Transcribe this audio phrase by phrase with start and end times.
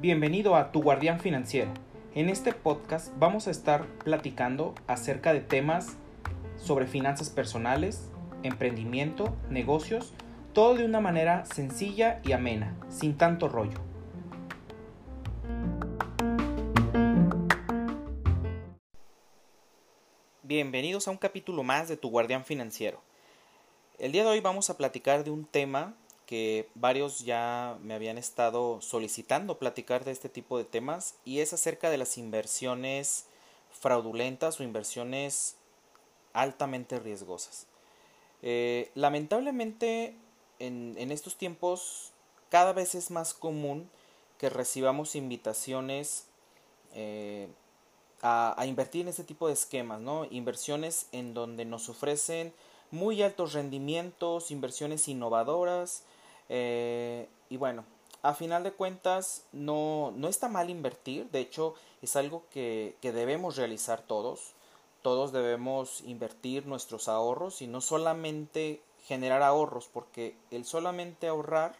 [0.00, 1.70] Bienvenido a Tu Guardián Financiero.
[2.16, 5.96] En este podcast vamos a estar platicando acerca de temas
[6.56, 8.10] sobre finanzas personales,
[8.42, 10.12] emprendimiento, negocios,
[10.52, 13.78] todo de una manera sencilla y amena, sin tanto rollo.
[20.42, 23.11] Bienvenidos a un capítulo más de Tu Guardián Financiero.
[24.02, 25.94] El día de hoy vamos a platicar de un tema
[26.26, 31.52] que varios ya me habían estado solicitando platicar de este tipo de temas y es
[31.52, 33.26] acerca de las inversiones
[33.70, 35.54] fraudulentas o inversiones
[36.32, 37.68] altamente riesgosas.
[38.42, 40.16] Eh, lamentablemente
[40.58, 42.10] en, estos tiempos
[42.50, 43.88] cada vez es más común
[44.36, 46.26] que recibamos invitaciones
[46.92, 47.46] eh,
[48.20, 50.24] a, a, invertir en este tipo de esquemas, ¿no?
[50.28, 52.52] Inversiones en donde nos ofrecen
[52.92, 56.04] muy altos rendimientos, inversiones innovadoras,
[56.48, 57.84] eh, y bueno,
[58.22, 63.10] a final de cuentas no, no está mal invertir, de hecho es algo que, que
[63.10, 64.52] debemos realizar todos.
[65.02, 71.74] Todos debemos invertir nuestros ahorros y no solamente generar ahorros, porque el solamente ahorrar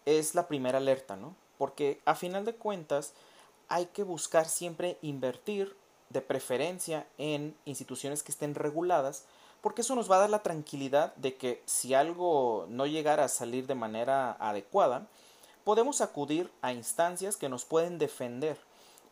[0.06, 1.36] es la primera alerta, ¿no?
[1.58, 3.14] Porque a final de cuentas
[3.68, 5.76] hay que buscar siempre invertir
[6.10, 9.26] de preferencia en instituciones que estén reguladas
[9.62, 13.30] porque eso nos va a dar la tranquilidad de que si algo no llegara a
[13.30, 15.08] salir de manera adecuada,
[15.64, 18.58] podemos acudir a instancias que nos pueden defender.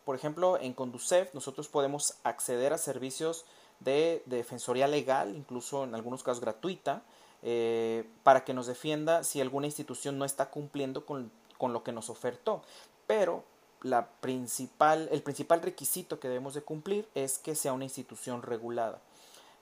[0.04, 3.44] Por ejemplo, en Conducef nosotros podemos acceder a servicios
[3.78, 7.02] de, defensoría legal, incluso en algunos casos gratuita,
[7.42, 11.92] eh, para que nos defienda si alguna institución no está cumpliendo con, con lo que
[11.92, 12.62] nos ofertó.
[13.06, 13.44] Pero
[13.82, 19.00] la principal, el principal requisito que debemos de cumplir es que sea una institución regulada.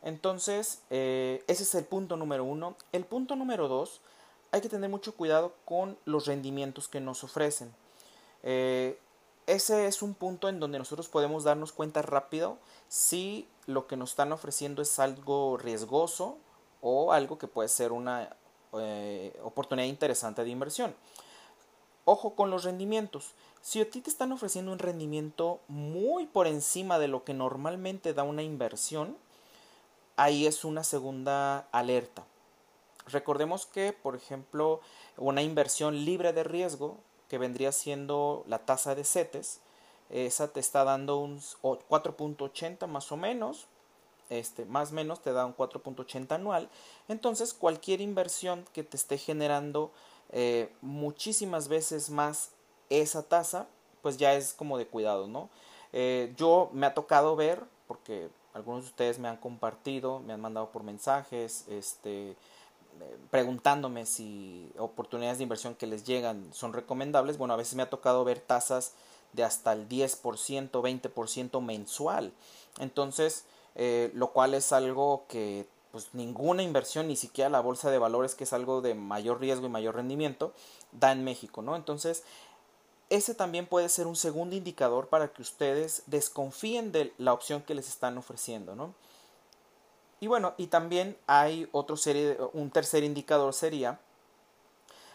[0.02, 2.76] Entonces, eh, ese es el punto número uno.
[2.92, 4.00] El punto número dos,
[4.52, 7.74] hay que tener mucho cuidado con los rendimientos que nos ofrecen.
[8.42, 8.98] Eh,
[9.46, 12.58] ese es un punto en donde nosotros podemos darnos cuenta rápido
[12.88, 16.36] si lo que nos están ofreciendo es algo riesgoso
[16.80, 18.36] o algo que puede ser una
[18.74, 20.94] eh, oportunidad interesante de inversión.
[22.04, 23.32] Ojo con los rendimientos.
[23.60, 28.14] Si a ti te están ofreciendo un rendimiento muy por encima de lo que normalmente
[28.14, 29.16] da una inversión,
[30.18, 32.26] ahí es una segunda alerta.
[33.06, 34.80] Recordemos que, por ejemplo,
[35.16, 36.98] una inversión libre de riesgo,
[37.28, 39.60] que vendría siendo la tasa de CETES,
[40.10, 43.66] esa te está dando un 4.80 más o menos,
[44.28, 46.68] este, más o menos te da un 4.80 anual.
[47.08, 49.92] Entonces, cualquier inversión que te esté generando
[50.30, 52.50] eh, muchísimas veces más
[52.90, 53.68] esa tasa,
[54.02, 55.48] pues ya es como de cuidado, ¿no?
[55.92, 60.40] Eh, yo me ha tocado ver, porque algunos de ustedes me han compartido, me han
[60.40, 62.36] mandado por mensajes, este,
[63.30, 67.38] preguntándome si oportunidades de inversión que les llegan son recomendables.
[67.38, 68.92] Bueno, a veces me ha tocado ver tasas
[69.32, 72.32] de hasta el 10%, 20% mensual.
[72.80, 73.44] Entonces,
[73.74, 78.34] eh, lo cual es algo que pues ninguna inversión, ni siquiera la bolsa de valores,
[78.34, 80.52] que es algo de mayor riesgo y mayor rendimiento,
[80.92, 81.76] da en México, ¿no?
[81.76, 82.24] Entonces,
[83.10, 87.74] ese también puede ser un segundo indicador para que ustedes desconfíen de la opción que
[87.74, 88.94] les están ofreciendo, ¿no?
[90.20, 94.00] Y bueno, y también hay otro serie, un tercer indicador sería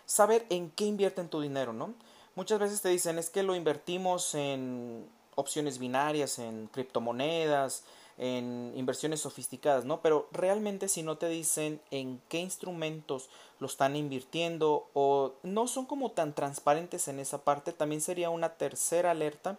[0.06, 1.94] saber en qué invierten tu dinero, ¿no?
[2.36, 7.84] muchas veces te dicen es que lo invertimos en opciones binarias, en criptomonedas,
[8.18, 10.02] en inversiones sofisticadas, ¿no?
[10.02, 13.30] Pero realmente si no te dicen en qué instrumentos
[13.60, 18.50] lo están invirtiendo o no son como tan transparentes en esa parte, también sería una
[18.50, 19.58] tercera alerta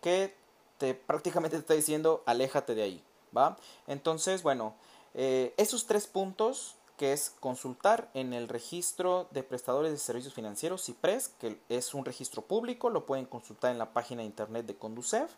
[0.00, 0.34] que
[0.78, 3.02] te prácticamente te está diciendo aléjate de ahí,
[3.36, 3.56] ¿va?
[3.86, 4.74] Entonces, bueno,
[5.14, 10.84] eh, esos tres puntos que es consultar en el registro de prestadores de servicios financieros
[10.84, 14.76] CIPRES, que es un registro público, lo pueden consultar en la página de internet de
[14.76, 15.30] Conducef.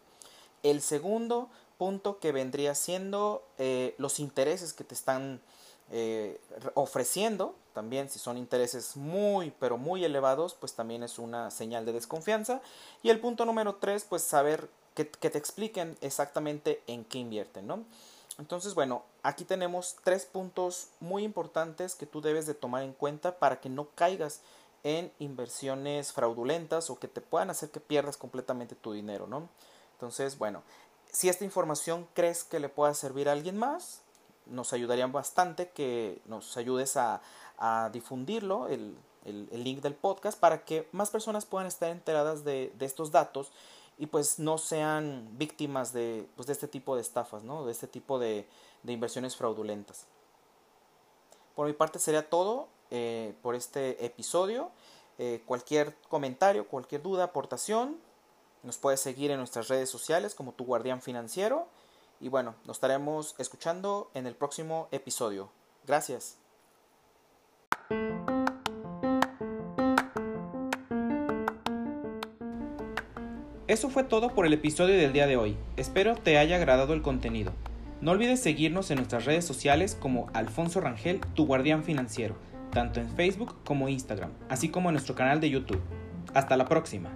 [0.62, 1.48] El segundo
[1.78, 5.40] punto que vendría siendo eh, los intereses que te están
[5.90, 6.40] eh,
[6.74, 11.92] ofreciendo, también si son intereses muy pero muy elevados, pues también es una señal de
[11.92, 12.62] desconfianza.
[13.02, 17.66] Y el punto número tres, pues saber que, que te expliquen exactamente en qué invierten,
[17.66, 17.84] ¿no?
[18.38, 23.38] Entonces, bueno, aquí tenemos tres puntos muy importantes que tú debes de tomar en cuenta
[23.38, 24.40] para que no caigas
[24.82, 29.48] en inversiones fraudulentas o que te puedan hacer que pierdas completamente tu dinero, ¿no?
[29.94, 30.62] Entonces, bueno,
[31.14, 34.02] si esta información crees que le pueda servir a alguien más,
[34.46, 37.22] nos ayudaría bastante que nos ayudes a,
[37.92, 43.10] difundirlo, el, link del podcast, para que más personas puedan estar enteradas de, de estos
[43.10, 43.52] datos
[43.96, 47.64] y pues no sean víctimas de, pues, de este tipo de estafas, ¿no?
[47.64, 48.46] de este tipo de,
[48.82, 50.06] de inversiones fraudulentas.
[51.54, 54.70] Por mi parte sería todo eh, por este episodio.
[55.18, 57.96] Eh, cualquier comentario, cualquier duda, aportación,
[58.64, 61.68] nos puedes seguir en nuestras redes sociales como tu guardián financiero.
[62.20, 65.50] Y bueno, nos estaremos escuchando en el próximo episodio.
[65.86, 66.38] Gracias.
[73.66, 75.56] Eso fue todo por el episodio del día de hoy.
[75.76, 77.52] Espero te haya agradado el contenido.
[78.00, 82.36] No olvides seguirnos en nuestras redes sociales como Alfonso Rangel, tu guardián financiero,
[82.70, 85.80] tanto en Facebook como Instagram, así como en nuestro canal de YouTube.
[86.34, 87.10] Hasta la próxima.